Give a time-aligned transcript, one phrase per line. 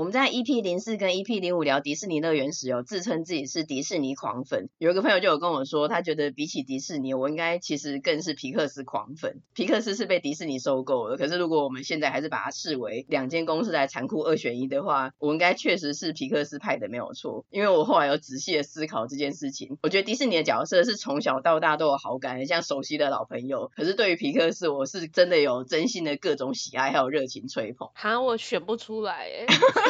[0.00, 4.70] 我们在 EP 零四跟 EP 零五聊迪士尼乐园时，有自称自己是迪士尼狂粉。
[4.78, 9.42] 有一个朋友就有跟我说，他觉得比起迪士尼，我应该其实更是皮克斯狂粉。
[9.52, 17.44] 皮克斯是被迪士尼收购了，可是如果我们现在还是把它视为两间公司来残酷二选一的话，我应该确实是皮克斯派的没有错。
[17.50, 23.70] 因为我后来有仔细的思考这件事情，我觉得迪士尼的角色是从小到大都有好感，很像熟悉的老朋友。
[23.76, 27.90] 可是对于皮克斯，我是真的有真心的各种喜爱还有热情吹捧。
[27.92, 29.44] 哈，我选不出来耶。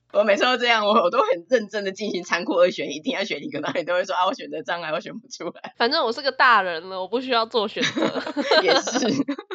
[0.13, 5.73] 我每次都这样，我我都很认真的进行残酷二选一，一定要选一个，然后你都会说啊，我选择障碍，我选不出来。
[5.77, 8.23] 反正我是个大人了，我不需要做选择。
[8.61, 9.07] 也是。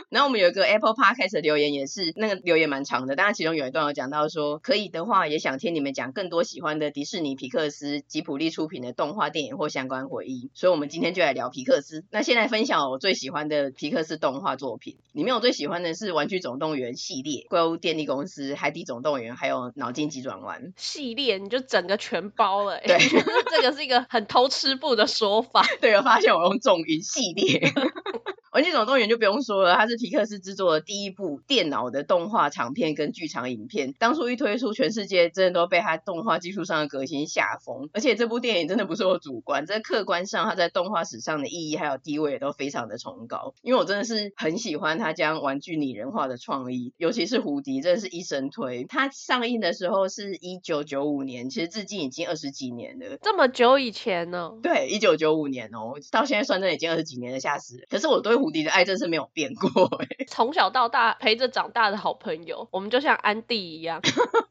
[0.09, 10.51] 然后我们有一个 Apple Podcast 的留言，也是那个留言蛮长的，当然其中有一段有讲到说，可以的话也想听你们讲更多喜欢的迪士尼、皮克斯、吉普力出品的动画电影或相关回忆。
[10.55, 12.05] 所以我们今天就来聊皮克斯。
[12.11, 20.46] 那现在分享我最喜欢的皮克斯动画作品，里面我最喜欢的是《玩具总动员》系列、怪物电力公司、海底总动员，还有脑筋急转弯。
[20.77, 22.99] 系列你就整个全包了，欸，对，
[23.51, 25.67] 这个是一个很偷吃步的说法。
[25.81, 27.73] 对，我发现我用重音系列。
[28.57, 33.93] 玩具总动员就不用说了，它是皮克斯制作的第一部电脑的动画长片跟剧场影片。
[33.99, 37.91] 当初一推出，全世界真的都被它动画技术上的革新吓疯。
[37.93, 43.53] 而且这部电影真的不是我主观，在客观上，它在动画史上的意义还有地位也都非常的崇高。
[43.61, 48.85] 因为我真的是很喜欢它将玩具拟人化的创意，尤其是胡迪，真的是一生推。
[48.85, 53.19] 它上映的时候是一九九五年，其实至今已经二十几年了。
[53.21, 54.53] 这么久以前呢？
[54.63, 57.87] 对，一九九五年哦，到现在算真的已经二十几年了，吓死人。
[57.91, 64.01] 可是我对胡迪的爱真是没有变过哎，从小到大陪着长大的好朋友，我们就像安迪一样。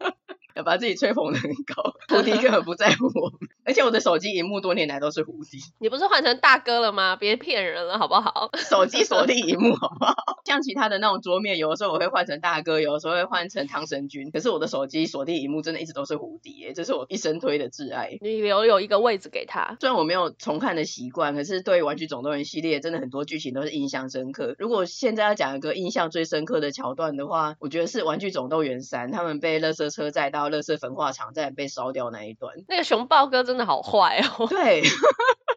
[0.54, 5.58] 要把自己吹捧的很高，胡迪根本不在乎我们，而且我的手机荧幕多年来都是胡迪。
[5.80, 7.16] 你不是换成大哥了吗？
[7.16, 8.50] 别骗人了，好不好？
[8.70, 10.14] 手机锁定荧幕，好不好？
[10.46, 18.18] 像其他的那种桌面，有的时候我会换成大哥，有的时候会换成汤神君，可是我的手机锁定荧幕真的一直都是胡迪耶，这是我一生推的挚爱。
[18.22, 19.76] 你留有一个位置给他。
[19.82, 24.56] 虽然我没有重看的习惯，可是对于玩具总动员系列，真的很多剧情都是印象深刻。
[24.60, 31.26] 如果现在要讲一个印象最深刻的桥段的话，我觉得是玩具总动员三，他们被垃圾车载到垃圾焚化厂。
[31.34, 34.46] 再被烧掉那一段，那个熊豹哥真真的好坏哦。
[34.52, 34.84] 对。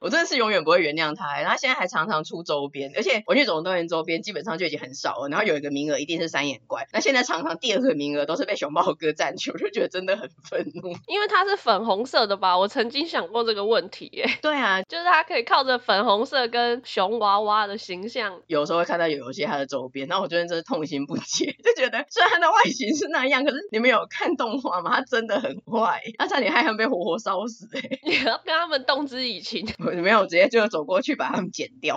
[0.01, 10.93] 我真的是永远不会原谅他，然后他现在还常常出周边，而且玩具总动员周边基本上就已经很少了，然后有一个名额一定是三眼怪，那现在常常第二个名额都是被熊猫哥占去，我就觉得真的很愤怒。
[11.07, 12.57] 因为它是粉红色的吧？
[12.59, 14.27] 我曾经想过这个问题耶。
[14.43, 24.97] 对啊，就是它可以靠着粉红色跟熊娃娃的形象，有时候会看到有一些它的周边，那我觉得真是痛心不解， 就觉得虽然它的外形是那样，可是你们有看动画吗？
[24.97, 27.81] 它真的很坏，他差点害他们被活活烧死哎！
[28.05, 30.69] 你要跟他们动之以情，我 没有直接就。
[30.69, 31.97] 走过去把他们剪掉，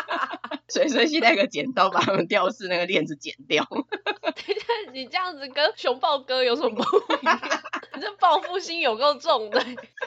[0.68, 3.66] 随身携带个剪刀把他们吊饰那个链子剪掉。
[3.70, 7.38] 等一下，你这样子跟熊抱哥有什么不一样？
[7.94, 9.62] 你这报复心有够重的。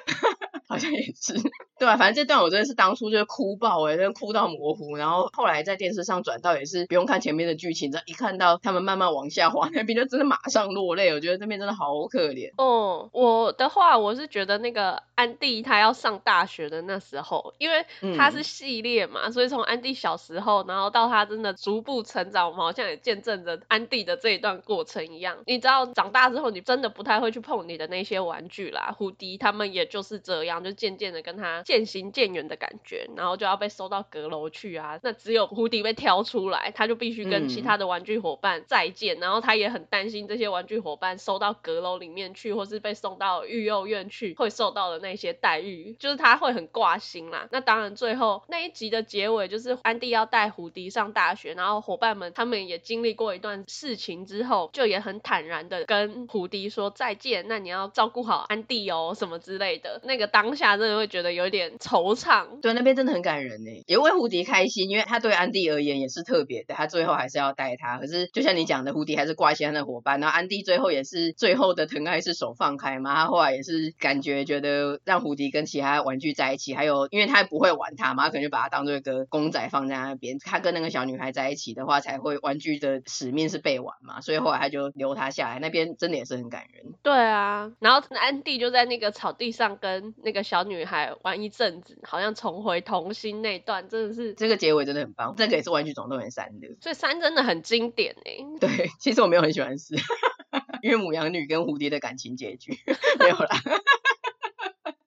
[0.67, 1.35] 好像也是。
[1.85, 4.95] 对啊，反正这段我真的是当初就是哭爆哎，真的哭到模糊。
[4.95, 11.13] 然后后来在电视上转到也是不用看前面的剧情，这一看到他们慢慢往下滑， 那边就真的马上落泪。
[11.13, 12.51] 我觉得这边真的好可怜。
[12.57, 17.85] 哦、嗯，我的话我是觉得那个安迪他要上大学的那时候，因为
[18.17, 25.37] 他是系列嘛，嗯、所以从安迪小时候，然后到他真的逐步成长，我们好像也见证着安迪的这一段过程一样。
[25.45, 31.61] 你知道长大之后，你真的不太会去碰你的那些玩具啦，胡迪他们也就是这样，就渐渐的跟他。
[31.75, 34.97] 渐行渐远的感觉，然后就要被收到阁楼去啊。
[35.03, 39.17] 那只有胡迪被挑出来，他就必须跟其他的玩具伙伴再见。
[39.17, 47.49] 嗯、然后他也很担心这些玩具伙伴收到阁楼里面去，或是被送到育幼院去，会受到的那些待遇，就是他会很挂心啦。
[47.51, 57.45] 那当然，最后那一集的结尾就是安迪要带胡迪上大学，然后伙伴们他们也经历过一段事情之后，就也很坦然的跟胡迪说再见。
[57.49, 59.99] 那你要照顾好安迪哦，什么之类的。
[60.05, 61.54] 那个当下真的会觉得有点。
[61.55, 67.97] 点惆怅，对，那边真的很感人呢，也为胡迪开心，因为他对安迪而言也是特别的，他最后还是要带他。
[67.97, 80.37] 可是就像你讲的，胡迪还是挂心他的伙伴，然后安迪最后也是最后的疼爱是手放开嘛，他后来也是感觉觉得让胡迪跟其他玩具在一起，还有因为他不会玩它嘛，他可能就把它当做一个公仔放在那边。
[80.39, 85.59] 他跟那个小女孩在一起的话，才会玩具的使命是被玩嘛，所以后来他就留他下来。
[85.59, 86.93] 那边真的也是很感人。
[87.01, 95.33] 对啊，然后安迪就在那个草地上跟那个小女孩玩一阵子，好像重回童心那段，真的是这个结尾真的很棒。
[95.37, 98.37] 这个也是《玩具总动员三》的，所以三真的很经典哎。
[98.59, 99.95] 对，其实我没有很喜欢四，
[100.81, 102.77] 因为母羊女跟蝴蝶的感情结局
[103.19, 103.49] 没有啦。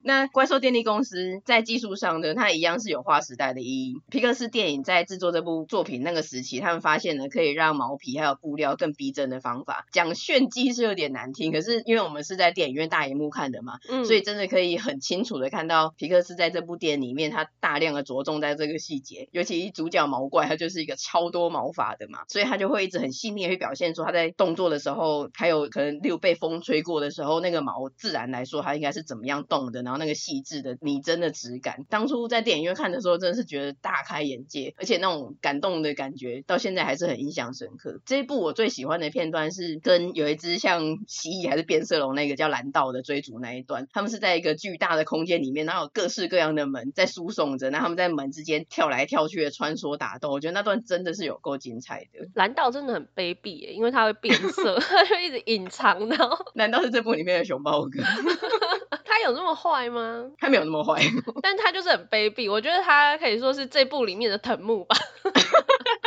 [0.00, 4.00] 那怪兽电力公司在技术上呢，它一样是有划时代的意义。
[4.08, 9.86] 皮克斯电影在制作这部作品那个时期，他们发现了可以让毛皮还有布料更逼真的方法。
[9.92, 19.28] 讲炫技是有点难听，可是因为我们是在电影院大荧幕看的嘛，嗯，所以真的可以很清楚的看到皮克斯在这部电影里面，他大量的着重在这个细节。
[19.32, 29.97] 尤其主角毛怪，他就是一个超多毛发的嘛，所以他就会一直很细腻的去表现出他在动作的时候，还有可能例如被风吹过的时候，那个毛自然来说，它应该是怎么样动的，然后。
[29.98, 38.00] 那个细致的拟真的质感，当初在电影院看的时候，真的是觉得大开眼界，而且那种感动的感觉，到现在还是很印象深刻。
[38.06, 52.28] 这一部我最喜欢的片段是跟有一只像蜥蜴还是变色龙那个叫蓝道的追逐那一段，他们是在一个巨大的空间里面，然后有各式各样的门在输送着，然后他们在门之间跳来跳去的穿梭打斗，我觉得那段真的是有够精彩的。
[52.34, 58.02] 蓝道真的很卑鄙耶，因为他会变色， 他就一直隐藏，然后 难道是这部里面的熊猫哥？
[59.19, 60.31] 他有那么坏吗？
[60.38, 61.03] 他没有那么坏，
[61.43, 62.49] 但他就是很卑鄙。
[62.50, 64.97] 我觉得他可以说是这部里面的藤木吧。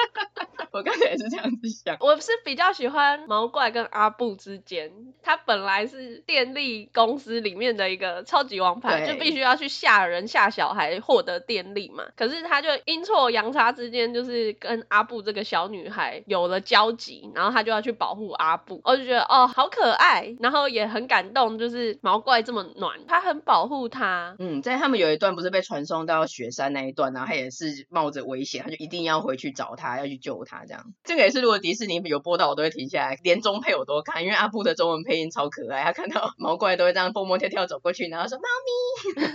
[0.71, 4.91] 我刚才也是这样子想，我是比较喜欢毛怪跟阿布之间，
[5.21, 12.05] 他本来是电力公司里面的一个超级王牌，就必须要去吓人吓小孩获得电力嘛。
[12.15, 24.37] 可是他就阴错阳差之间，就是跟阿布这个小女孩有了交集，然后他就要去保护阿布，我就觉得哦好可爱，然后也很感动，就是毛怪这么暖，他很保护他。
[24.39, 30.60] 嗯，在他们有一段不是被传送到雪山那一段，然后他也是冒着危险，他就一定要回去找他，要去救他。
[30.65, 39.23] 这样，这个也是如果迪士尼有播到，我都会停下来，连中配我都看，因为阿布的中文配音超可爱，他看到 毛怪都会这样蹦蹦跳跳走过去，然后说猫咪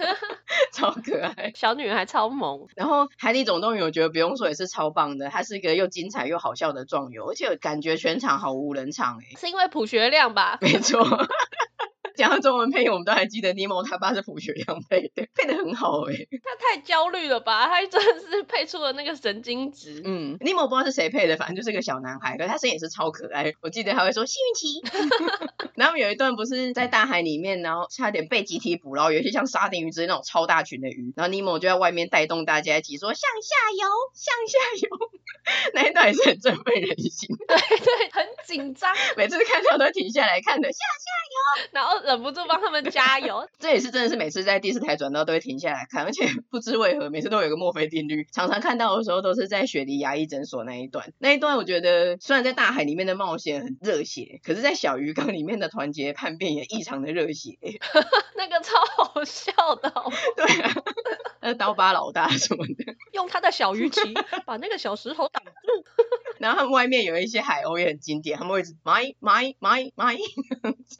[0.72, 2.66] 超可爱，小女孩超萌。
[2.74, 10.58] 然后海底总动员我觉得不用说也是超棒的，它是一个又精彩又好笑的壮游，而且感觉全场毫无人场哎，是因为朴学亮吧？
[10.60, 11.06] 没错。
[12.16, 16.28] 讲到中文配音，我们都还记得尼莫他爸是朴学亮配的，配的很好哎、欸。
[16.42, 17.66] 他太焦虑了吧？
[17.68, 20.02] 他真的是配出了那个神经质。
[20.04, 23.52] 嗯，尼莫不知道是谁配的，反正就是个小男孩，可是他声音也是超可爱。
[23.60, 24.82] 我记得他会说幸运旗。
[25.76, 34.58] 然后有一段不是在大海里面，然后差点被集体捕捞，有些像沙丁鱼之类那种超大群的鱼，然后尼莫就在外面带动大家一起说向下游，向下
[34.88, 35.10] 游。
[35.74, 37.28] 那一段也是很振奋人心。
[37.46, 42.05] 对对，很紧张， 每次看到都停下来看的向下游，然后。
[42.06, 51.12] 忍不住帮他们加油， 这也是真的是每次在第四台转到都会停下来看，而且不知为何每次都有个墨菲定律，常常看到的时候都是在雪梨牙医诊所那一段。
[51.18, 57.58] 那一段我觉得虽然在大海里面的冒险很热血，可是在小鱼缸里面的团结叛变也异常的热血。
[58.36, 58.74] 那个超
[59.04, 59.92] 好笑的，
[60.36, 60.72] 对啊，
[61.40, 64.14] 那刀疤老大什么的，用他的小鱼鳍
[64.44, 65.52] 把那个小石头挡住。
[66.38, 70.16] 然后他们外面有一些海鸥也很经典，他们会一直买买买买。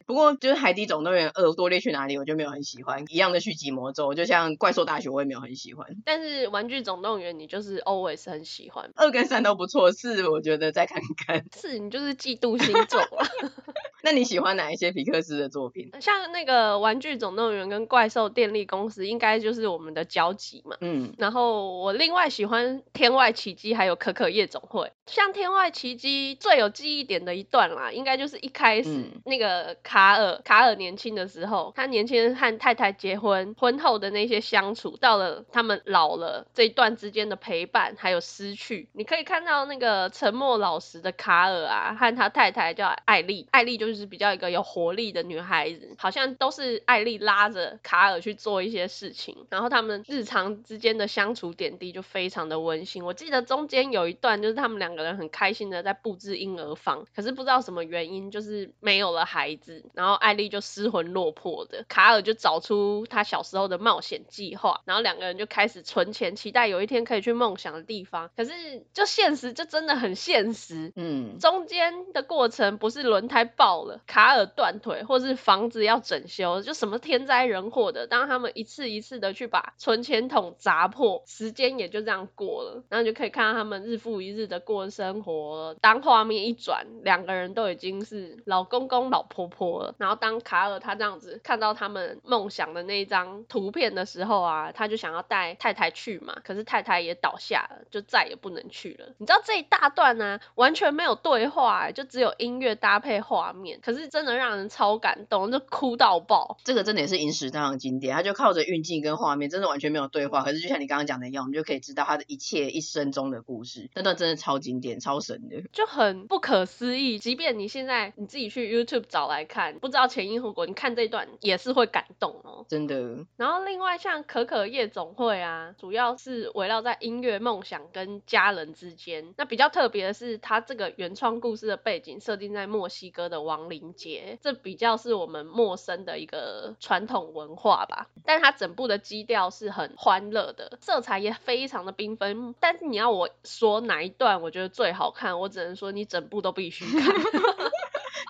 [0.06, 3.04] 不过就是海底总动员二多列去哪里，我就没有很喜欢。
[3.08, 5.86] 一样的续集魔咒，就像怪兽大学我也没有很喜欢。
[6.04, 11.44] 但是玩具总动员你就是 always 很喜欢，二跟三都不错，四我觉得再看看。
[11.52, 13.26] 四你就是嫉妒心重啊。
[14.06, 15.90] 那你喜欢哪一些皮克斯的作品？
[16.00, 20.76] 像那个玩具总动员跟怪兽电力公司，应该就是我们的交集嘛。
[20.80, 21.12] 嗯。
[21.18, 25.26] 然后我另外喜欢天外奇迹还有可可夜总会，像。
[25.36, 53.02] 天外奇迹最有记忆点的一段啦，应该就是一开始、嗯、那个卡尔，卡尔年轻的时候，他年轻和太太结婚，婚后的那些相处，到了他们老了这一段之间的陪伴还有失去，你可以看到那个沉默老实的卡尔啊，和他太太叫艾丽，艾丽就是比较一个有活力的女孩子，好像都是艾丽拉着卡尔去做一些事情，然后他们日常之间的相处点滴就非常的温馨。
[53.02, 55.06] 我记得中间有一段就是他们两个人。
[55.16, 68.30] 很开心的在布置婴儿房，可是不知道什么原因，就是没有了孩子，然后艾丽就失魂落魄的，卡尔就找出他小时候的冒险计划，然后两个人就开始存钱，期待有一天可以去梦想的地方。
[68.36, 68.52] 可是
[68.92, 78.06] 就现实就真的很现实，嗯，中间的过程不是轮胎爆了，卡尔断腿，或是房子要整修，就什么天灾人祸的。
[78.06, 85.74] 当他们一次一次的去把存钱筒砸破，时间也就这样过了，然后你就可以看到他们日复一日的过生活。
[85.80, 89.94] 当画面一转，两个人都已经是老公公老婆婆了。
[89.98, 99.06] 然后当卡尔他这样子看到他们梦想的那一张图片的时候啊，他就想要带太太去嘛，可是太太也倒下了，就再也不能去了。
[99.18, 106.58] 你知道这一大段呢、完全没有对话、就只有音乐搭配画面，可是真的让人超感动，就哭到爆。
[106.64, 117.18] 这个真的也是影史上的经典，他就靠着运镜跟画面，真的完全没有对话，可是就像你刚刚讲的一样，我们就可以知道他的一切一生中的故事，那段真的超经典、超神的，就很不可思议。
[117.18, 122.96] 即便你现在你自己去 YouTube 找来看，不知道前因后果，你看这一段也是会感动哦，真的。
[123.36, 129.34] 然后另外像可可夜总会啊，主要是围绕在音乐梦想跟家人之间。
[129.36, 138.08] 那比较特别的是，它这个原创故事的背景设定在墨西哥的亡灵节，这比较是我们陌生的一个传统文化吧。
[138.24, 142.54] 但它整部的基调是很欢乐的，色彩也非常的缤纷。
[142.60, 147.14] 但是你要我说哪一段我觉得最好看，我只能说你整部都必须看。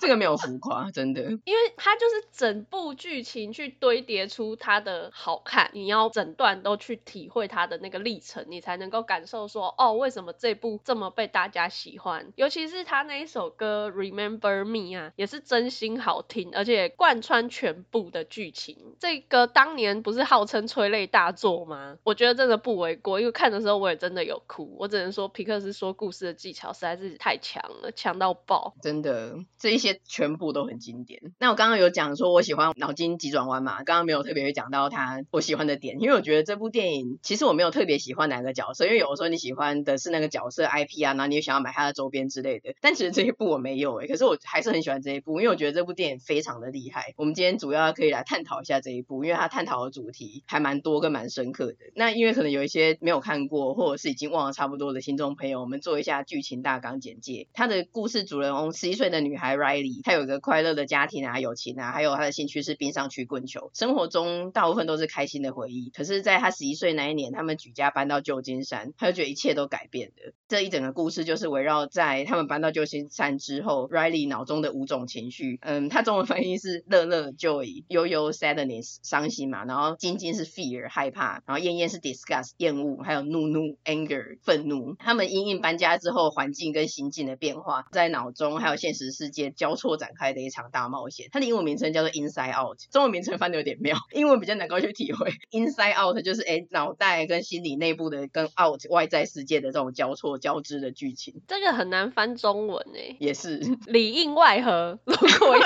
[0.06, 12.32] 这个没有浮夸，真的， 因为它就是整部剧情去堆叠出它的好看，你要整段都去体会它的那个历程，你才能够感受说，哦，为什么这部这么被大家喜欢？
[12.36, 18.94] 尤其是他那一首歌《Remember Me》啊，也是真心好听，而且贯穿全部的剧情。
[19.00, 21.98] 这个当年不是号称催泪大作吗？
[22.04, 24.76] 我觉得真的不为过，因为看的时候我也真的有哭。
[24.78, 29.95] 我只能说皮克斯说故事的技巧实在是太强了，强到爆，真的这一些。
[30.04, 31.20] 全部都很经典。
[31.38, 42.74] 那我刚刚有讲说，我喜欢脑筋急转弯嘛，刚刚没有特别讲到他我喜欢的点，因为我觉得这部电影其实我没有特别喜欢哪个角色，因为有的时候你喜欢的是那个角色 IP 啊，然后你又想要买他的周边之类的。
[42.80, 47.14] 但其实这一部我没有诶，可是我还是很喜欢这一部，因为我觉得这部电影非常的厉害。
[47.16, 51.76] 我们今天主要可以来探讨一下这一部，因为他探讨的主题还蛮多跟蛮深刻的。
[51.94, 57.46] 那因为可能有一些没有看过或者是已经忘了差不多的听众朋友，我们做一下剧情大纲简介。
[57.52, 59.75] 他的故事主人翁十一岁的女孩 Riley。
[60.04, 65.90] 他有一个快乐的家庭啊，友情啊，还有他的兴趣是冰上曲棍球，生活中大部分都是开心的回忆。
[65.90, 70.32] 可是，在他十一岁那一年，他们举家搬到旧金山，他就觉得一切都改变了。
[70.48, 75.58] 这一整个故事就是围绕在他们搬到旧金山之后，Riley 脑中的五种情绪。
[75.62, 84.94] 嗯，他中文翻译是乐乐 joy，忧忧 sadness 伤心嘛，然后惊惊是 fear 害怕，然后厌厌是 disgust 厌恶，还有怒怒 anger 愤怒。
[84.98, 91.28] 他们因应搬家之后环境跟心境的变化，在脑中还有现实世界交错展开的一场大冒险。
[91.32, 95.32] 它的英文名称叫做 Inside Out，中文名称翻的有点妙，英文比较难够去体会。
[95.50, 101.42] Inside Out 就是哎脑袋跟心理内部的跟 Out 外在世界的这种交错交织的剧情。
[101.48, 103.56] 这个很难翻中文诶，也是
[103.86, 105.62] 里应外合，如果 要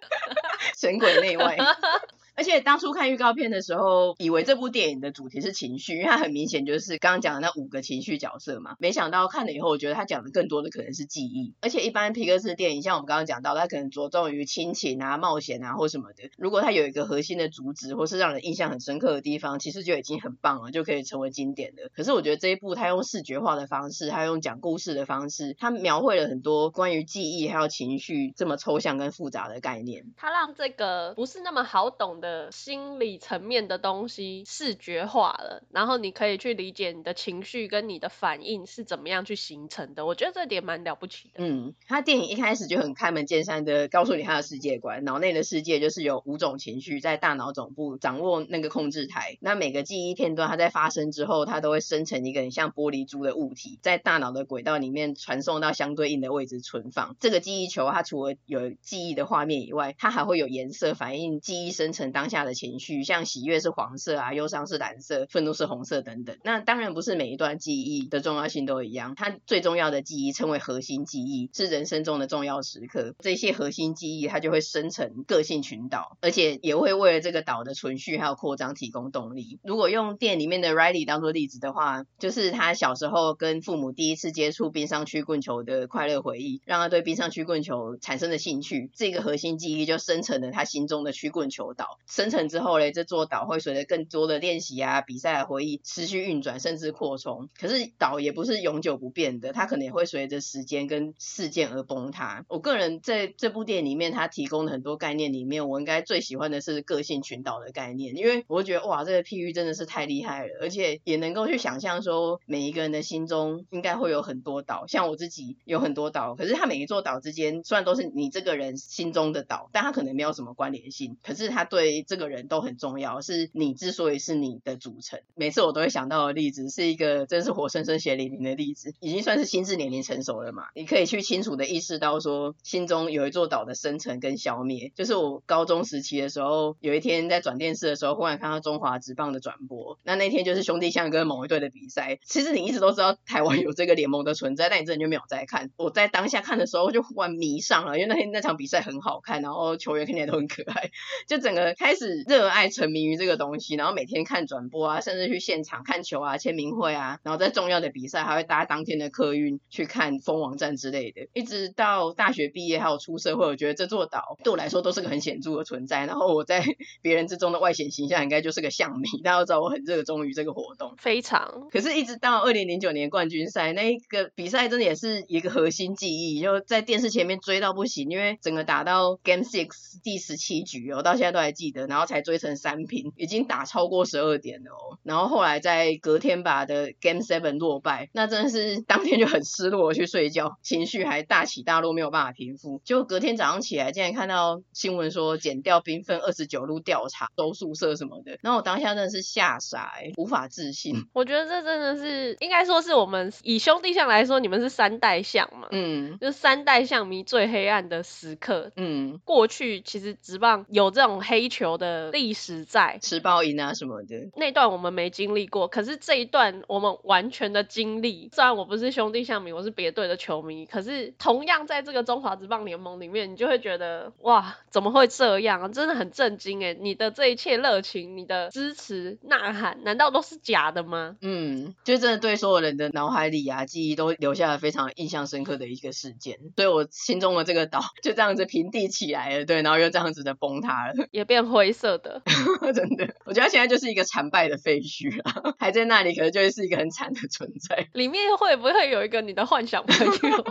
[0.76, 1.56] 神鬼内外。
[2.36, 8.76] 而且当初看预告片的时候，以为这部电影的主题是情绪，因为它很明显就是刚刚讲的那五个情绪角色嘛。
[8.78, 11.54] 没想到看了以后，我觉得他讲的更多的可能是记忆。
[11.60, 16.30] 而且一般皮克斯电影，像我们刚刚讲到，它可能着重于亲情啊、冒险啊或什么的。
[16.36, 21.90] 如果它有一个核心的主旨，或是让人印象很深刻的地方，其实就已经很棒了，就可以成为经典的。
[21.94, 30.04] 可是我觉得这一部它用视觉化的方式，它用讲故事的方式，它描绘了很多关于记忆还有情绪这么抽象跟复杂的概念。
[30.16, 40.06] 它让这个不是那么好懂的的心理层面的东西视觉化了，然后你可以去理解你的情绪跟你的反应是怎么样去形成的。
[40.06, 41.44] 我觉得这点蛮了不起的。
[41.44, 49.36] 嗯，他电影一开始就很开门见山的告诉你他的世界观，脑内的世界就是有五种情绪在大脑总部掌握那个控制台。
[49.40, 57.16] 那每个记忆片段它在发生之后，它都会生成一个很像玻璃珠的物体，在大脑的轨道里面传送到相对应的位置存放。
[57.20, 66.38] 这个记忆球它除了有记忆的画面以外，它还会有颜色反映记忆生成当下的情绪，像喜悦是黄色啊，忧伤是蓝色，愤怒是红色等等。
[66.42, 73.14] 那当然不是每一段记忆的重要性都一样，它最重要的记忆称为核心记忆，是人生中的重要时刻。
[73.18, 79.58] 这些核心记忆它就会生成个性群岛，而且也会为了这个岛的存续还有扩张提供动力。
[79.64, 88.90] 如果用店里面的 Riley 当做例子的话，就是他小时候跟父母第一次接触冰上曲棍球的快乐回忆，让他对冰上曲棍球产生的兴趣。
[88.94, 91.98] 这个核心记忆就生成了他心中的曲棍球岛。
[92.06, 97.48] 生成之后嘞，这座岛会随着更多的练习啊、比赛的回忆持续运转，甚至扩充。
[97.58, 102.44] 可是岛也不是永久不变的，它可能也会随着时间跟事件而崩塌。
[102.48, 125.20] 我个人在这部电影里面，它提供的很多概念里面，我应该最喜欢的是个性群岛的概念，因为我觉得哇，这个譬喻真的是太厉害了，而且也能够去想象说，每一个人的心中应该会有很多岛，像我自己有很多岛，可是它每一座岛之间虽然都是你这个人心中的岛，但它可能没有什么关联性，可是它对这个人都很重要，是你之所以是你的组成。
[125.34, 134.92] 每次我都会想到的例子，是一个真是活生生血淋淋的例子，已经算是心智年龄成熟了嘛，你可以去清楚的意识到说，心中有一座岛的生成跟消灭。
[134.94, 142.18] 就是我高中时期的时候，有一天在转电视的时候，忽然看到中华职棒的转播，那那天就是兄弟象跟某一队的比赛。
[142.24, 145.70] 其实你一直都知道台湾有这个联盟的存在，但你真的就没有在看。
[145.76, 150.90] 我在当下看的时候，就忽然迷上了，因为那天那场比赛很好看，然后球员看起来都很可爱，
[151.26, 161.28] 就整个开始热爱沉迷于这个东西，然后每天看转播啊，甚至去现场看球啊、签名会啊，然后在重要的比赛还会搭当天的客运去看封王战之类的。
[161.34, 166.06] 一直到大学毕业还有出社会，我觉得这座岛对我来说都是个很显著的存在。
[166.06, 166.64] 然后我在
[167.02, 171.68] 别人之中的外显形象应该就是个象迷，大家都知道我很热衷于这个活动，非常。
[171.70, 184.96] 可是，一直到二零零九年冠军赛那一个比赛，真的也是一个核心记忆，就在电视前面追到不行，因为整个打到 Game Six 第十七局，我到现在都还记得，然后才追成三平，已经打超过十二点了哦。
[185.02, 192.80] 然后后来在隔天把的 Game Seven 落败，那真的是 当天就很失落去睡觉，情绪还大起大落，没有办法平复。
[192.84, 201.04] 结果隔天早上起来，竟然看到新闻说减掉兵分二十九路调查，搜宿舍什么的，然后我当下真的是吓傻，无法置信。
[201.12, 218.28] 我觉得这真的是应该说是我们以兄弟相来说，你们是三代相嘛，嗯，就是三代相迷最黑暗的时刻，嗯，过去其实直棒有这种黑球的历史在，吃爆赢啊什么的，那段我们没经历过，可是这一段我们完全的经历。
[218.32, 225.68] 虽然我不是兄弟象迷，我是别队的球迷，可是同样在这个中华职棒联盟里面，你就会觉得哇，怎么会这样啊？
[225.68, 226.74] 真的很震惊哎！
[226.74, 231.16] 你的这一切热情，你的支持呐喊，难道都是假的吗？
[231.20, 236.38] 嗯，就真的对所有人的脑海里啊，记忆都留下了非常印象深刻的一个事件。
[236.56, 242.22] 所以我心中的这个岛 就这样子平地起来了，对，然后又这样子的崩塌了， 也变 灰色的。
[242.74, 247.88] 真的，我觉得现在就是一个惨败的废墟啊， 还在那里，可能就会是一个很惨的存在。
[247.92, 250.44] 里面会不会有一个你的幻想朋友，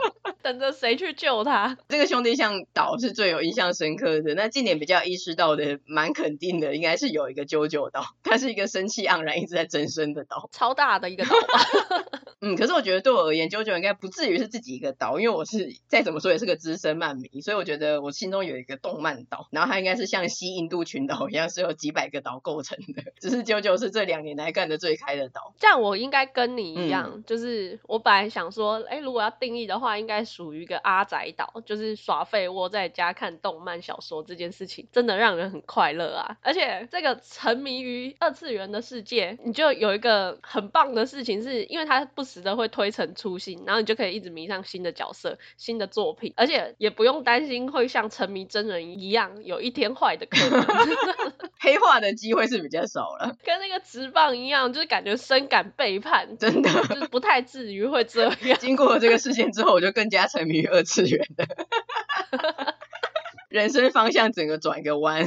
[0.43, 1.77] 等着谁去救他？
[1.87, 4.35] 这个兄弟像岛是最有印象深刻的。
[4.35, 12.21] 那近年比较意识到的，蛮肯定的，应该是有一个啾啾岛，它是一个生气盎然、一直在增生的岛，超大的一个岛吧。
[12.45, 23.03] 嗯，可是我觉得对我而言，啾啾应该不至于是自己一个岛，因为我是再怎么说也是个资深漫迷，所以我觉得我心中有一个动漫岛，然后它应该是像西印度群岛一样，是由几百个岛构成的。
[23.21, 25.53] 只是啾啾是这两年来干的最开的岛。
[25.57, 36.37] 这样我应该跟你一样，嗯、就是我本来想说，哎，如果要定义的话，应该属于一个阿宅岛，就是耍废窝在家看动漫小说这件事情，真的让人很快乐啊！
[36.41, 42.23] 而且这个沉迷于二次元的世界，你就有一个很棒的事情是，因为它不。
[42.23, 50.65] 时的会推陈出新，然后你就可以一直迷上新的角色、新的作品，而且也不用担心会像沉迷真人一样有一天坏的可能，
[51.63, 53.37] 黑化的机会是比较少了。
[53.45, 58.57] 跟那个直棒一样，就是感觉深感背叛，真的就是不太至于会这样。
[58.59, 61.47] 经过了这个事件之后，我就更加沉迷于二次元的，
[63.47, 65.25] 人生方向整个转个弯。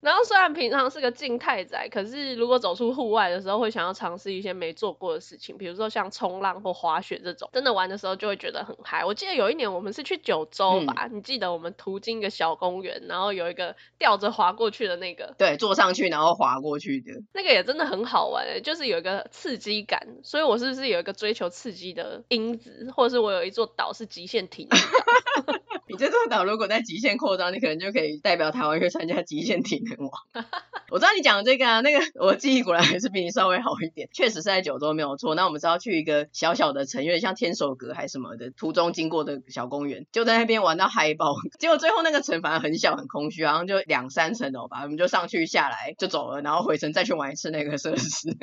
[0.00, 7.50] 然后虽然平常是个静态仔，可是如果走出户外的时候，会想要尝试一些没做过的事情，比如说像冲浪或滑雪这种。
[7.52, 9.04] 真的玩的时候就会觉得很嗨。
[9.04, 20.00] 我记得有一年我们是去九州吧，嗯、你记得我们途经一个小公园，然后有一个吊着滑过去的那个，对，坐上去然后滑过去的，那个也真的很好玩，就是有一个刺激感。
[20.22, 25.60] 所以我是不是有一个追求刺激的因子，或者是我有一座岛是极限体能岛？
[25.88, 30.10] 你这座岛如果在极限扩张，你可能就可以代表台湾去参加极限体能王。
[30.90, 34.08] 我知道你讲的这个啊，那个我记忆果然还是比你稍微好一点。
[34.14, 35.34] 确实是在九州没有错。
[35.34, 41.34] 那我们是要去一个小小的城，有点像天守阁还是什么的，途中经过的小公园，就在那边玩到嗨爆。
[41.58, 48.36] 结果最后那个城反而很小很空虚，然后就两三层楼吧，我们就上去下来就走了，然后回城再去玩一次那个设施。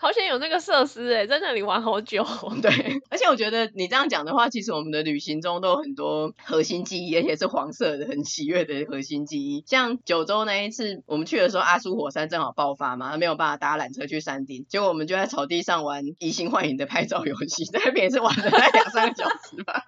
[0.00, 2.24] 好想有那个设施诶，在那里玩好久。
[2.62, 2.70] 对，
[3.10, 9.64] 而且我觉得你这样讲的话，其实我们的旅行中都有很多核心记忆，而且是黄色的、很喜悦的核心记忆。
[9.66, 19.82] 像九州那一次，我们去的时候，阿苏火山正好爆发嘛，没有办法搭缆车去山顶，结果我们就在草地上玩移形换影的拍照游戏，在那边也是玩了两三个小时吧。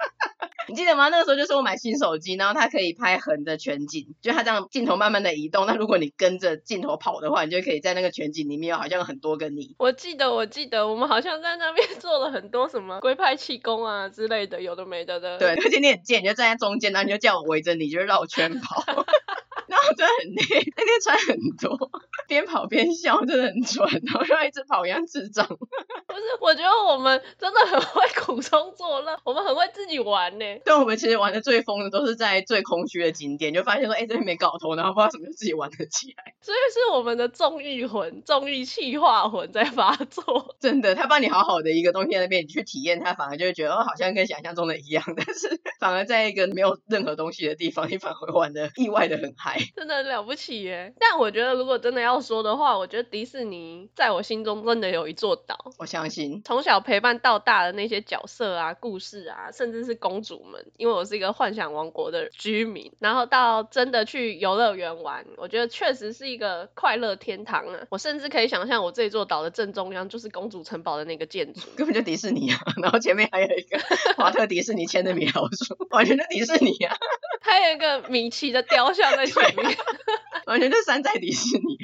[0.68, 1.08] 你记得吗？
[1.08, 5.66] 那个时候就是我买新手机，然后它可以拍横的全景，就它这样镜头慢慢的移动。
[5.66, 9.74] 那如果你跟着镜头跑的话，你就可以在那个全景里面有好像有很多个你。
[9.78, 15.38] 我记得，我记得我们好像在那边 做了很多什么龟派气功啊之类的，有的没的的。
[15.38, 18.82] 对，而且你很贱，你就站在中间，然后你就叫我围着你，就绕圈跑。
[19.68, 21.90] 然后真的很累，那天穿很多，
[22.28, 25.46] 边跑边笑，真的很喘，然后又一直跑一样智障。
[25.48, 30.44] 不是，我觉得我们真的很会苦中作乐，我们很会自己玩呢。
[30.64, 36.34] 对，我们其实玩的最疯的都是在最空虚的景点，就发现说，哎，这边没搞头，然后不知道怎么就自己玩得起来。
[36.40, 40.54] 所以是我们的纵欲魂、纵欲气化魂在发作。
[40.60, 45.02] 真的，他帮你好好的一个东西在那边，你去体验它，反而就会觉得，哦，好像跟想象中的一样。
[45.16, 49.53] 但是反而在一个没有任何东西的地方，你反而会玩的意外的很嗨。
[49.76, 50.92] 真的很了不起耶！
[50.98, 55.72] 但我觉得，如果真的要说的话，我觉得迪士尼在我心中真的有一座岛。
[55.78, 67.86] 我相信，从小陪伴到大的那些角色啊、故事啊，甚至是公主们，因为我是一个幻想王国的居民，然后到真的去游乐园玩，我觉得确实是一个快乐天堂啊！
[67.90, 72.58] 我甚至可以想象，我这座岛的正中央就是公主城堡的那个建筑，根本就迪士尼啊！
[72.82, 73.78] 然后前面还有一个
[74.16, 76.96] 华特迪士尼签的米老鼠，完全就迪士尼啊！
[77.40, 79.43] 还有一个米奇的雕像在前
[80.46, 81.78] 完全就山寨迪士尼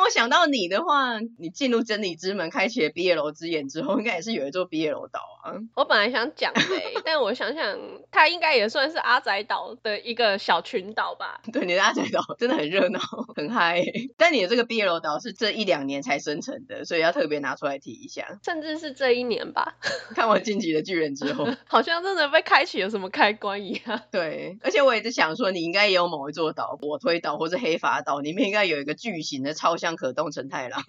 [0.00, 5.54] 我想到你的话，你进入真理之门，开启了 BL 之眼之后，应该也是有一座毕业楼岛啊。
[5.74, 6.60] 我本来想讲的，
[7.04, 7.78] 但我想想，
[8.10, 11.40] 它应该也算是阿宅岛的一个小群岛吧。
[11.52, 13.00] 对，你的阿宅岛真的很热闹，
[13.36, 13.84] 很嗨。
[14.16, 18.38] 但你的这个毕业楼岛是这一两年才生成的，所以要特别拿出来提一下。
[18.44, 19.76] 甚至是这一年吧。
[20.14, 24.00] 看完《晋级的巨人》之后，好像真的被开启了什么开关一样。
[24.10, 30.82] 对，而且我也在想说，你应该也有某一座岛，我推岛或是黑发岛，里面应该有一个巨型的超像可动成太郎，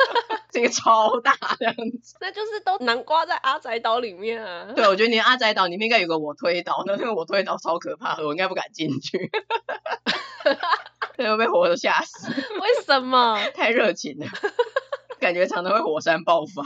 [0.50, 4.72] 这个超大这样子，那就是都南瓜在阿宅岛里面啊。
[4.74, 9.30] 对，我觉得你阿宅岛里面应该有个我推岛，那那个我推岛超可怕的，我应该不敢进去，
[11.16, 12.28] 会被活的吓死。
[12.30, 13.38] 为什么？
[13.54, 14.26] 太热情了，
[15.20, 16.62] 感觉常常会火山爆发，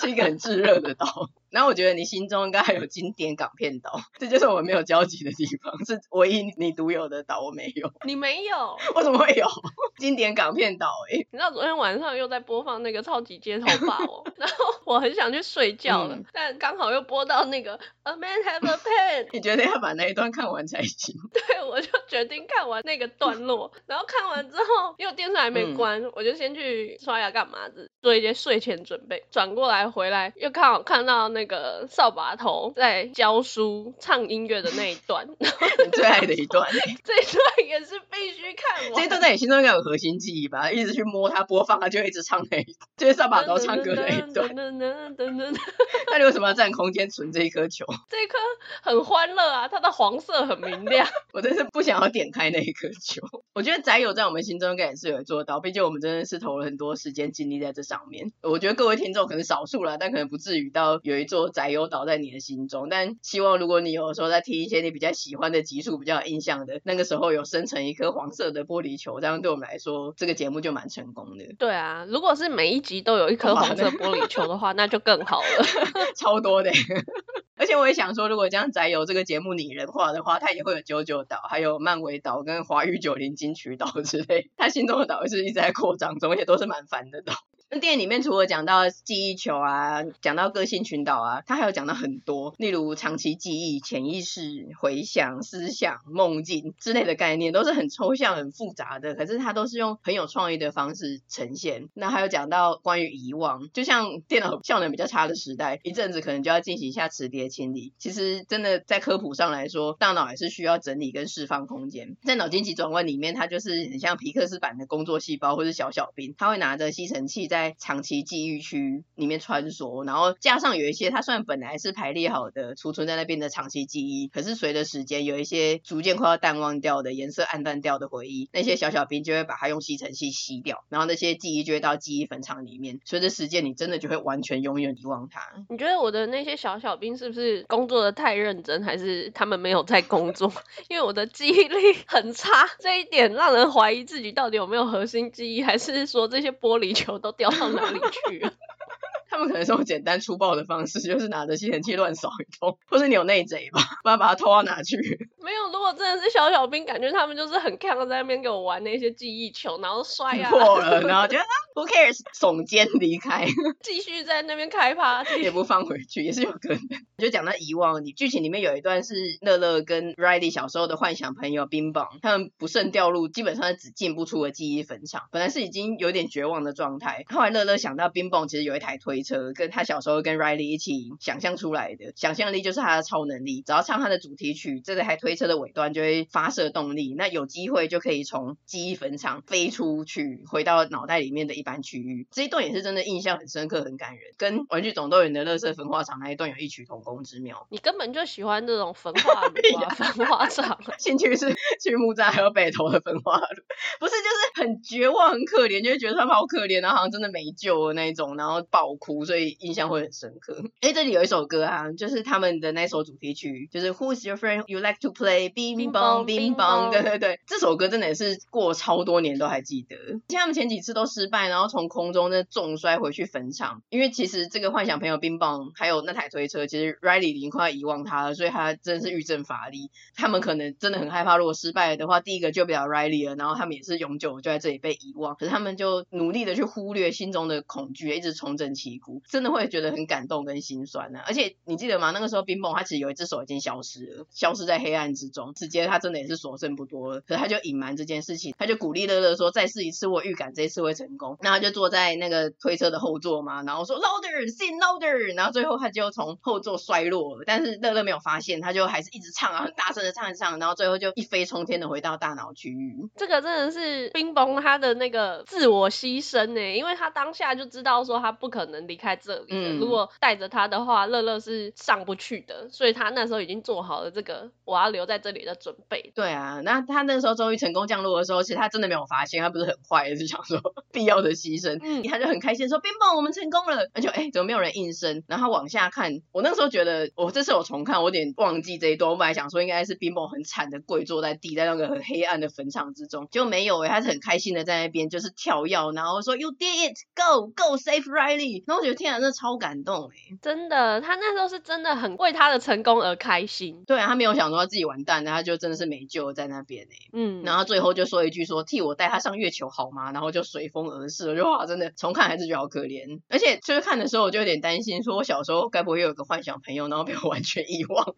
[0.00, 1.30] 是一个很炙热的岛。
[1.52, 7.92] 然后我觉得你心中应该还有经典港片岛，这就是我们没有交集的地方，是唯一你独有的岛，我没有。
[8.06, 8.78] 你没有？
[8.96, 9.46] 我怎么会有
[10.00, 10.88] 经典港片岛？
[11.12, 14.54] 哎，你知道昨天晚上又在播放那个超级街头霸王， 然后
[14.86, 21.14] 我很想去睡觉了，嗯、但刚好又播到那个 A Man Have a Pen，你觉得要把那一段看完才行？
[21.34, 31.41] 对，我就决定看完那个段落，然后看完之后，因为电视还没关，嗯、我就先去刷牙干嘛子，做一些睡前准备，转过来回来又刚好看到那个。
[31.42, 35.34] 那个扫把头在教书唱音乐的那一段，你
[35.90, 36.70] 最爱的一段，
[37.02, 38.94] 这一段也是必须看完。
[38.94, 40.70] 这一段在你心中应该有核心记忆吧？
[40.70, 44.54] 一直去摸它播放，它就一直唱那一，就是扫把头唱歌那一段。
[44.54, 47.84] 那你为什么要占空间存这一颗球？
[48.08, 48.38] 这一颗
[48.82, 51.08] 很欢乐啊，它的黄色很明亮。
[51.32, 53.20] 我真是不想要点开那一颗球。
[53.52, 58.30] 我觉得宅友在我们心中应该也是有做到，毕竟我们真的是投了很多时间精力在这上面。
[58.42, 62.90] 我觉得各位听众可能少数了，但可能不至于到有一座宅友岛在你的心中。
[62.90, 71.54] 但希望如果你有时候在听一些你比较喜欢的集数，比较有印象的，那个时候有生成一颗黄色的玻璃球，这样对我们来说，这个节目就蛮成功的。
[71.58, 75.64] 对啊，如果是每一集都有一颗黄色玻璃球的话，那就更好了，
[76.14, 76.70] 超多的。
[77.56, 87.34] 而且我也想说，如果这样宅友这个节目拟人化的话，它也会有九九岛，还有漫威岛跟华语九零金曲岛之类，他心中的岛是一直在扩张中，而且都是蛮烦的岛。
[87.74, 94.42] 那电影里面除了讲到记忆球啊，讲到个性群岛啊，他还有讲到很多，例如长期记忆、潜意识、
[94.78, 99.14] 回想、思想、梦境之类的概念，都是很抽象、很复杂的。
[99.14, 101.88] 可是他都是用很有创意的方式呈现。
[101.94, 107.94] 那还有讲到关于遗忘，就像电脑效能比较差的时代，一阵子可能就要进行一下磁碟清理。
[107.96, 112.18] 其实真的在科普上来说，大脑还是需要整理跟释放空间。
[112.22, 133.00] 在脑筋急转弯里面，它就是很像皮克斯版的工作细胞或是小小兵，他会拿着吸尘器在在长期记忆区里面穿梭，然后加上有一些它虽然本来是排列好的，储存在那边的长期记忆，可是随着时间有一些逐渐快要淡忘掉的颜色暗淡掉的回忆，那些小小兵就会把它用吸尘器吸掉，然后那些记忆就会到记忆坟场里面。
[133.04, 135.40] 随着时间，你真的就会完全永远遗忘它。
[135.68, 140.52] 你觉得我的那些小小兵是不是工作的太认真，还是他们没有在工作？
[140.88, 148.40] 因为我的记忆力 很差，这一点让人怀疑自己到底有没有核心记忆，还是说这些玻璃球都掉到哪里去？
[149.28, 155.30] 他们可能是用简单粗暴的方式，就是拿着吸尘器乱扫一通，或是你有内贼吧，不然把它偷到哪去？
[155.42, 163.46] 没有，如果真的是小小兵，感觉他们就是很看在那边给我玩那些记忆球，然后摔啊，破了，然后觉得 Who cares，耸肩离开，
[163.82, 166.80] 继续在那边开趴，也不放回去，也是有可能。
[167.16, 192.26] 就讲到遗忘，你剧情里面有一段是乐乐跟 Riley 小时候的幻想朋友冰棒，他们不慎掉入基本上是只进不出的记忆坟场，本来是已经有点绝望的状态，后来乐乐想到冰棒其实有一台推车，跟他小时候跟 Riley 一起想象出来的，想象力就是他的超能力，只要唱他的主题曲，这个台推车的尾端就会发射动力，那有机会就可以从记忆坟场飞出去，回到脑袋里面的一般区域。
[192.30, 197.66] 这一段也是真的印象很深刻，很感人，跟玩具总动员的乐色焚化厂那一段有异曲同工之妙。
[197.70, 201.48] 你根本就喜欢这种焚化炉啊 焚化厂，兴趣是
[201.82, 203.62] 去木栅还有北投的焚化炉，
[204.00, 210.62] 不是就是很绝望、很可怜，就会觉得他们好可怜，然后好像真的没救了那一种，然后爆哭，所以印象会很深刻。
[210.80, 219.96] 哎，这里有一首歌啊，就是他们的那首主题曲，就是 Who's Your Friend You Like to Play Bing Bong Bing Bong，对对对，这首歌真的也是过超多年都还记得。
[220.28, 229.90] 像他们前几次都失败，然后从空中那重摔回去坟场，因为其实这个幻想朋友冰棒还有那台推车，其实 Riley 已经快要遗忘他了，所以他真的是欲振乏力。
[230.16, 235.34] 他们可能真的很害怕，如果失败了的话，第一个救不了 Riley 了，然后他们也是永久就在这里被遗忘。
[235.36, 241.24] 可是他们就努力的去忽略心中的恐惧，一直重整旗鼓，真的会觉得很感动跟心酸呢、啊。
[241.26, 242.10] 而且你记得吗？
[242.10, 247.20] 那个时候冰棒他其实有一只手已经消失了，消失在黑暗之中，直接他真的也是所剩不多了。
[247.20, 257.44] 可是他就隐瞒这件事情，他就鼓励乐乐说：“再试一次，我预感这一次会成功。”那他就坐在那个推车的后座嘛，然后说 “louder, sing louder”，然后最后他就从后座摔落了。
[257.46, 262.96] 但是乐乐没有发现，他就还是一直唱啊，很大声的唱一唱，然后最后就一飞冲天的回到大脑区域。
[263.16, 276.12] 这个真的是冰崩他的那个自我牺牲呢，因为他当下就知道说他不可能离开这里，嗯，如果带着他的话，乐乐是上不去的，所以他那时候已经做好了这个我要留在这里的准备。
[276.14, 280.60] 对啊，那他那时候终于成功降落的时候，其实他真的没有发现，他不是很坏，是想说
[280.92, 285.22] 必要的牺牲，嗯，他就很开心说冰棒我们成功了，而且哎怎么没有人应声？
[285.26, 297.42] 然后他往下看，我那时候觉得我这次我重看，我有点忘记这一段，我本来想说应该是冰棒很惨的跪坐在地，在那个很黑暗的坟场之中，就没有哎，他是很开心的在那边就是跳跃，然后说 You did it, go!
[297.54, 310.12] Go save Riley，然后我觉得天啊，真的超感动哎，真的，他那时候是真的很为他的成功而开心，对啊，他没有想说他自己完蛋了，他就真的是没救在那边哎，嗯，然后最后就说一句说替我带他上月球好吗？
[310.12, 318.14] 然后就随风而逝，我就哇，真的重看还是觉得好可怜，而且就是看的时候我就有点担心，说我小时候该不会有个幻想朋友，然后被我完全遗忘了，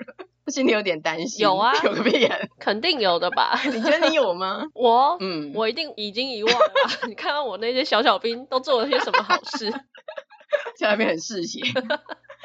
[0.46, 1.42] 我心里有点担心。
[1.44, 3.58] 有啊， 有个屁啊，肯定有的吧？
[3.72, 4.64] 你觉得你有吗？
[4.74, 6.72] 我，嗯，我一定已经遗忘了。
[7.06, 9.70] 你看看我那些小小兵都做了些什么好事，
[10.78, 11.60] 在那边很嗜血。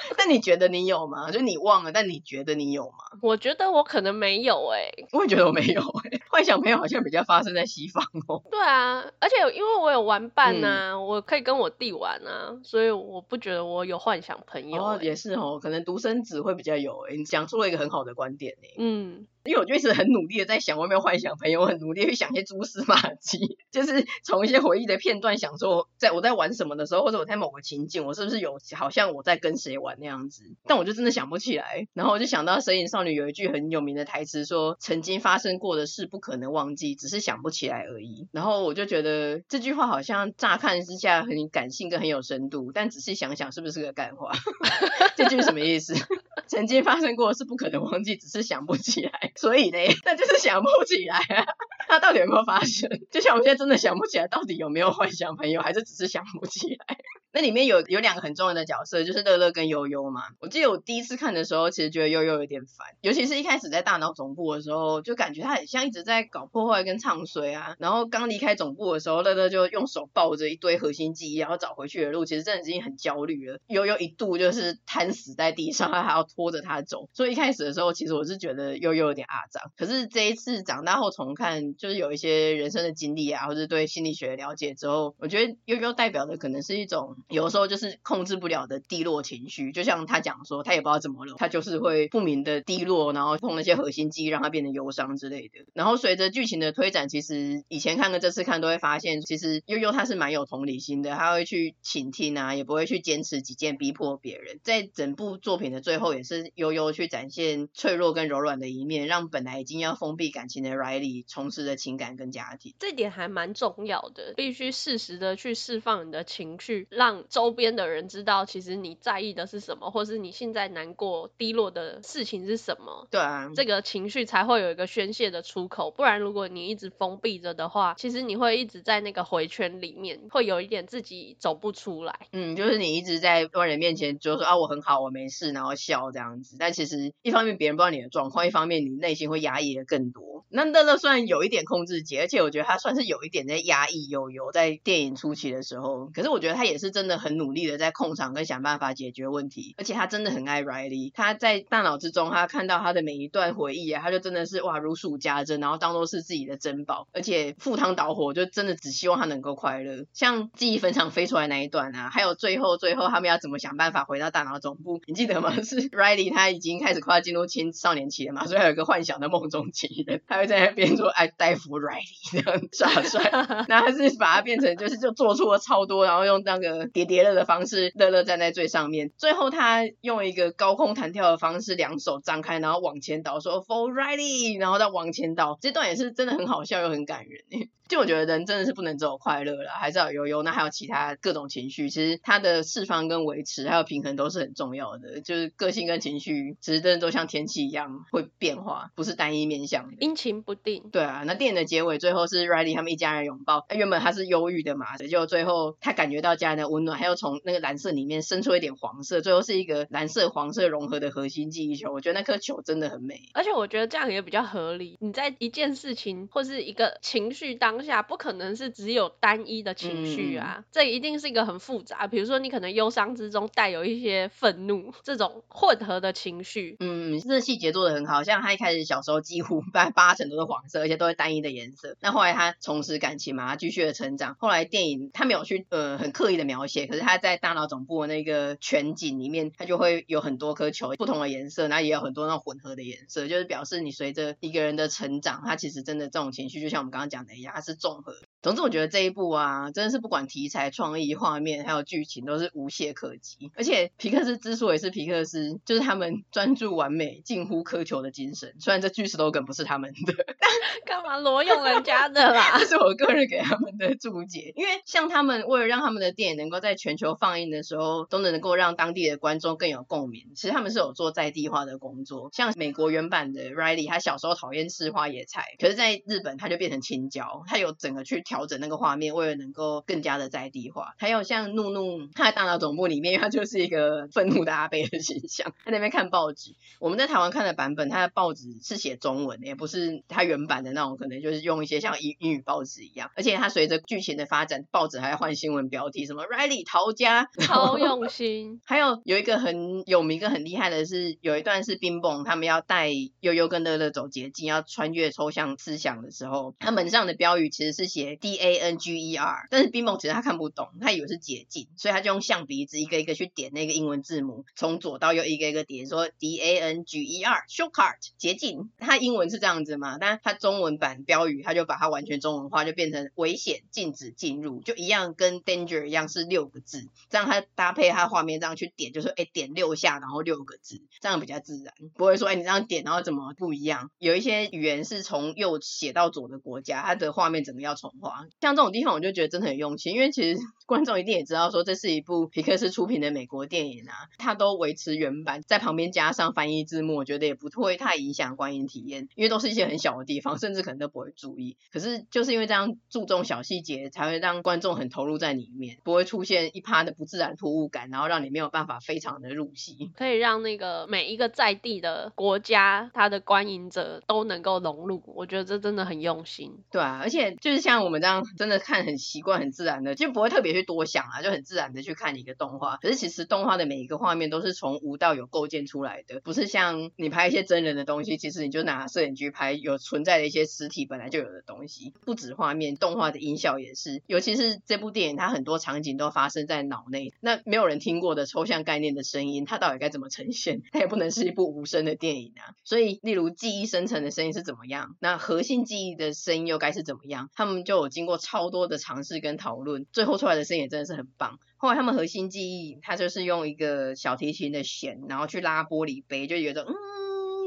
[0.18, 1.32] 那你觉得你有吗？
[1.32, 2.98] 就你忘了，但你觉得你有吗？
[3.22, 8.42] 我觉得我可能没有诶、欸、我也觉得我没有诶、欸、幻想朋友好像比较发生在西方哦。
[8.50, 14.96] 对啊，而且因为我有玩伴呐、啊嗯，我可以跟我弟玩啊，所以我不觉得我有幻想朋友、欸。
[14.96, 19.28] 哦，也是哦，可能独生子会比较有诶、欸、你讲出了一个很好的观点诶、欸、嗯。
[19.44, 21.62] 因为我就一直很努力的在想，我有没有幻想朋友？
[21.62, 30.44] 我很努力去想一些蛛丝马迹，就是从一些回忆的片段想说，在我在玩什么的时候，或者我在某个情境，我是不是有好像我在跟谁玩那样子？
[30.66, 31.88] 但我就真的想不起来。
[31.94, 44.32] 然后我就想到《神隐少女》有一句很有名的台词，说：“曾经发生过的事不可能忘记，只是想不起来而已。”然后我就觉得这句话好像乍看之下很感性跟很有深度，但仔细想想，是不是个干话？
[45.16, 45.96] 这句什么意思？
[46.48, 49.29] 曾经发生过的事不可能忘记，只是想不起来。
[49.38, 51.46] 所以呢，那就是想不起来啊。
[51.88, 52.90] 他到底有没有发生？
[53.12, 56.98] 就像我现在真的想不起来，到底有没有幻想朋友，还是只是想不起来？
[57.32, 60.24] 那里面有有两个很重要的角色，就是乐乐跟悠悠嘛。
[60.40, 67.76] 我记得我第一次看的时候，其实觉得悠悠有点烦，尤其是一开始在大脑总部的时候，就感觉他很像一直在搞破坏跟唱衰啊。
[67.78, 73.60] 然后刚离开总部的时候，乐乐就用手抱着一堆核心记忆，然后找回去的路，其实真的已经很焦虑了。
[73.68, 77.10] 悠悠一度就是瘫死在地上，他还要拖着他走。
[77.14, 79.72] 所以一开始的时候，其实我是觉得悠悠有点阿脏。
[79.78, 87.18] 可是这一次长大后重看，就是有一些人生的经历啊，或者对心理学了解之后，我觉得悠悠代表的可能是一种。
[87.28, 95.66] 有时候就是控制不了的低落情绪，就像他讲说，他也不知道怎么了，他就是会不明的低落，然后碰那些核心记忆让他变得忧伤之类的。
[95.74, 104.60] 然后随着剧情的推展，其实以前看跟这次看都会发现，其实悠悠他是蛮有同理心的，他会去倾听啊，也不会去坚持己见逼迫别人。
[104.64, 112.76] 在整部作品的最后，也是悠悠去展现脆弱跟柔软的一面，让本来已经要封闭感情的 Riley 重拾了情感跟家庭。
[112.80, 116.88] 这点还蛮重要的，必须适时的去释放你的情绪。
[116.90, 123.08] 让让周边的人知道，其实你在意的是什么，或是你现在难过、低落的事情是什么。
[123.10, 125.90] 对啊，这个情绪才会有一个宣泄的出口。
[125.90, 132.28] 不然，如果你一直封闭着的话，其实你会一直在那个回圈里面，会有一点自己走不出来。
[132.32, 136.58] 嗯，就是你一直在外人面前就说啊，我很好，我没事，然后笑这样子。
[136.60, 140.46] 但其实一方面别人不知道你的状况，一方面你内心会压抑的更多。
[140.50, 146.12] 那乐乐虽然有一点控制节，而且我觉得他算是有一点在压抑悠悠，在电影初期的时候。
[146.14, 151.14] 可是我觉得他也是真的很努力的在控场跟想办法解决问题，而且他真的很爱 Riley。
[151.14, 160.04] 他在大脑之中，他看到他的每一段回忆啊，他就真的是哇如数家珍，然后当做是自己的珍宝，而且赴汤蹈火，就真的只希望他能够快乐。
[160.12, 165.54] 像记忆坟场飞出来那一段啊，还有最后最后他们要怎么想办法回到大脑总部，你记得吗？
[165.64, 173.30] 是 Riley 他已经开始快要进入青少年期了嘛，所以他有一个幻想的梦中情人，他会在那边说哎，戴夫 Riley 这样耍帅，
[173.70, 187.70] 然后他是把它变成就是就做出了超多，然后用那个叠叠乐的方式，乐乐站在最上面，最后他用一个高空弹跳的方式，两手张开，然后往前倒，说 For ready”，然后再往前倒，这段也是真的很好笑又很感人。
[187.90, 195.20] 就我觉得人真的是不能只有快乐了，还是要有忧忧，那还有其他各种情绪，其实它的释放跟维持还有平衡都是很重要的。
[195.22, 200.90] 就是个性跟情绪，其实真的都像天气一样会变化，不是单一面向的，阴晴不定。
[200.92, 211.92] 对啊，那电影的结尾最后是 Riley 他们一家人拥抱，他原本他是忧郁的嘛，结果最后他感觉到家人的温暖，还有从那个蓝色里面生出一点黄色，最后是一个蓝色黄色融合的核心记忆球。
[211.92, 214.98] 我觉得那颗球真的很美，而且我觉得这样也比较合理。
[215.02, 222.08] 你在一件事情或是一个情绪当下，不可能是只有单一的情绪啊，嗯、这一定是一个很复杂。
[222.08, 226.78] 比如说，你可能忧伤之中带有一些愤怒，这种混合的情绪。
[226.80, 231.96] 嗯，这细节做的很好，像他一开始小时候几乎 八八成都是黄色，而且都是单一的颜色。
[232.02, 234.36] 那后来他重拾感情嘛，他继续的成长。
[234.40, 248.14] 后来电影他没有去呃很刻意的描写，可是他在大脑总部的那个全景里面，他就会有很多颗球，不同的颜色，那也有很多那种混合的颜色，就是表示你随着一个人的成长，他其实真的这种情绪，就像我们刚刚讲的一样，他是是综合。
[248.42, 253.52] 总之，我觉得这一部啊，真的是不管题材、创意、画面，还有剧情，都是无懈可击。
[253.56, 258.56] 而且皮克斯之所以是皮克斯，就是他们专注完美、近乎苛求的精神。
[258.62, 260.14] 虽然这句 slogan 不是他们的，
[260.86, 262.58] 干嘛挪用人家的啦？
[262.58, 264.54] 这是我个人给他们的注解。
[264.56, 272.30] 因为像他们为了让他们的电影能够在全球放映的时候，都能够让当地的观众更有共鸣，其实他们是有做在地化的工作。
[272.32, 278.24] 像美国原版的 Riley，他小时候讨厌吃花野菜，可是在日本他就变成青椒，他有整个去。
[278.30, 280.94] 调整那个画面，为了能够更加的在地化。
[281.00, 285.52] 还有像怒怒，他在大脑总部里面，他就是一个愤怒的阿贝的形象。
[285.66, 293.10] 在那边看报纸，我们在台湾看的版本，他的报纸是写中文，也不是他原版的那种，可能就是用一些像英英语报纸一样。
[293.16, 298.62] 而且他随着剧情的发展，报纸还要换新闻标题，什么 Riley 逃家，超 用心。
[298.64, 308.19] 还有有一个很有名、跟很厉害的是，有一段是冰蹦他们要带悠悠跟乐乐走捷径，要穿越抽象思想的时候，他门上的标语其实是写。
[308.20, 318.70] D A N G E R，但是冰梦其实他看不懂，他以为是捷径，所以他就用象鼻子一个一个去点那个英文字母，从左到右一个一个点，说 D A N G E R，shortcut 捷径。
[318.78, 319.98] 他英文是这样子嘛？
[320.00, 333.92] 但他中文版标语他就把它完全中文化，就变成危险，禁止进入，就一样跟 danger 一样是六个字，这样他搭配他画面这样去点，就是哎点六下，然后六个字，这样比较自然，不会说哎你这样点然后怎么不一样？
[333.98, 338.09] 有一些语言是从右写到左的国家，它的画面整个要重画。
[338.42, 340.38] 像这种地方，我就觉得真的很用心，因为其实
[340.70, 351.58] 观众一定也知道，说这是一部皮克斯出品的美国电影啊，它都维持原版，在旁边加上翻译字幕，我觉得也不会太影响观影体验，因为都是一些很小的地方，甚至可能都不会注意。
[351.74, 366.54] 可是就是因为这样注重小细节，才会让观众很投入在里面，不会出现一趴的不自然突兀感，然后让你没有办法非常的入戏，可以让那个每一个在地的国家，它的观影者都能够融入，我觉得这真的很用心。
[366.70, 368.20] 对啊，而且就是像我们这样。
[368.38, 372.78] 真的看很习惯，很自然的，就不会特别去多想啊，就很自然的去看一个动画。
[372.78, 381.94] 可是其实动画的每一个画面都是从无到有构建出来的，不是像你拍一些真人的东西，其实你就拿摄影机拍有存在的一些实体本来就有的东西。
[382.06, 390.62] 不止画面，动画的音效也是，尤其是这部电影，它很多场景都发生在脑内，那没有人听过的抽象概念的声音，它到底该怎么呈现？
[390.72, 392.56] 它也不能是一部无声的电影啊。
[392.64, 397.30] 所以，例如记忆生成的声音是怎么样，那核心记忆的声音又该是怎么样？
[397.34, 398.20] 他们就有经过。
[398.20, 401.38] 超多的尝试跟讨论，最后出来的这也真的是很棒。
[401.58, 406.74] 后来他们核心记忆，他就是用一个小提琴的弦，然后去拉玻璃杯，就觉得嗯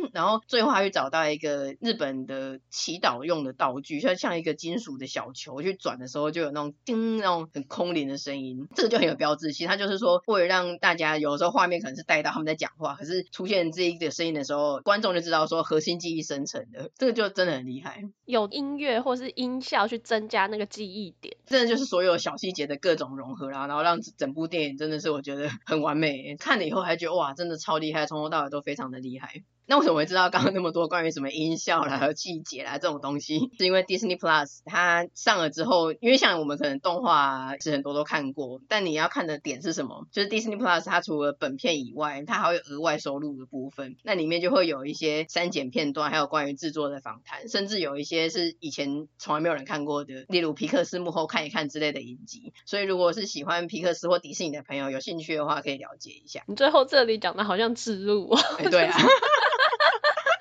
[0.02, 0.10] 嗯。
[0.12, 9.66] 然后最后还会找到一个日本的祈祷用的道具，像像一个金属的小球，去转的时候就有那种叮那种很空灵的声音，这个就很有标志性。
[9.68, 18.02] 它就是说，为了让大家有时候画面可能是带到他们在讲话，可是出现这一个声音的时候，观众就知道说核心记忆生成的，这个就真的很厉害。
[18.24, 26.36] 有音乐或是音效去增加那个记忆点，真的就是所有小细节的各种融合啦，然后让整部电影真的是我觉得很完美。
[26.36, 29.42] 看了以后还觉得哇，真的超厉害，从头到尾都非常的厉害。
[29.66, 33.50] 那为什么会知道刚刚那么多关于什么音效啦、和细节啦这种东西？
[33.58, 40.06] 是因为 Disney Plus 它上了之后，因为像我们可能动画是很多都看过，但你要看的点是什么？
[40.12, 52.52] 就是 Disney Plus 它除了本片以外，它还会额外收录的部分，那里面就会有一些删减片段，还有关于制作的访谈，甚至有一些是以前从来没有人看过的，例如皮克斯幕后看一看之类的影集。
[52.66, 56.42] 所以如果是喜欢皮克斯或迪士尼的朋友，有兴趣的话可以了解一下。
[56.46, 58.36] 你最后这里讲的好像植入哦。
[58.58, 58.98] 欸、对啊。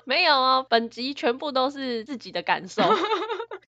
[0.06, 2.82] 没有哦，本集全部都是自己的感受。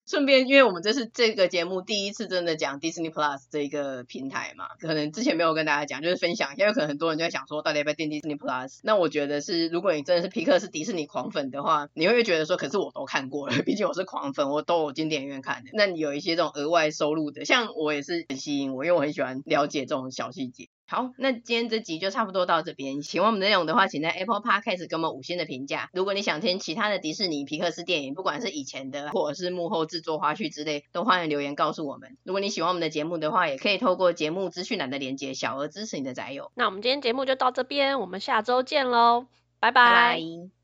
[0.06, 8.80] 顺便，因为我们这是这个节目第一次真的讲 Disney Plus 这一个平台嘛，可能之前没有跟大家讲，就是分享一下，因为可能很多人就在想说，到底要不要订 Disney Plus？
[8.82, 15.70] 那我觉得是，如果你真的是皮克是、迪士尼狂粉的话，你会不会觉得说，可是我都看过了，毕竟我是狂粉，我都有进电影院看的。
[15.72, 20.68] 那你有一些这种额外收入的，像我也是很吸引我，因为我很喜欢了解这种小细节。
[20.86, 23.02] 好，那今天这集就差不多到这边。
[23.02, 25.88] 喜欢我们的内容的话，请在 Apple Podcast 给我们五星的评价。
[25.94, 32.18] 如果你想听其他的迪士尼皮克斯电影，不管是以前的或者是幕后制作花絮之类，都欢迎留言告诉我们。
[32.22, 36.52] 如果你喜欢我们的节目的话，也可以透过节目资讯栏的连接，小额支持你的宅友。
[36.54, 39.26] 那我们今天节目就到这边，我们下周见喽，
[39.58, 39.84] 拜拜。
[39.84, 40.63] 拜拜。